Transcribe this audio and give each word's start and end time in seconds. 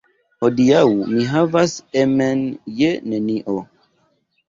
Hodiaŭ 0.45 0.81
mi 1.11 1.27
havas 1.35 1.77
emen 2.07 2.43
je 2.83 2.93
nenio. 3.15 3.61